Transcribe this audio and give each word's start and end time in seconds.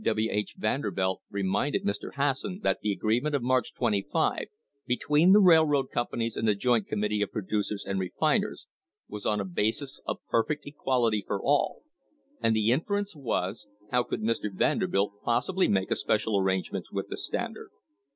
W. 0.03 0.29
H. 0.31 0.55
Vanderbilt 0.57 1.21
reminded 1.29 1.85
Mr. 1.85 2.13
Hasson 2.15 2.61
that 2.63 2.79
the 2.81 2.91
agreement 2.91 3.35
of 3.35 3.43
March 3.43 3.71
25, 3.75 4.45
between 4.87 5.31
the 5.31 5.39
railroad 5.39 5.91
companies 5.91 6.35
and 6.35 6.47
the 6.47 6.55
joint 6.55 6.87
committee 6.87 7.21
of 7.21 7.31
producers 7.31 7.85
and 7.87 7.99
refiners, 7.99 8.67
was 9.07 9.27
on 9.27 9.39
a 9.39 9.45
basis 9.45 10.01
of 10.07 10.17
\ 10.23 10.27
perfect 10.31 10.65
equality 10.65 11.23
for 11.27 11.39
all, 11.39 11.83
and 12.41 12.55
the 12.55 12.71
inference 12.71 13.15
was, 13.15 13.67
how 13.91 14.01
could 14.01 14.21
Mr.! 14.23 14.51
Vanderbilt 14.51 15.21
possibly 15.23 15.67
make 15.67 15.91
a 15.91 15.95
special 15.95 16.35
arrangement 16.35 16.87
with 16.91 17.07
the 17.09 17.17
Standard? 17.17 17.69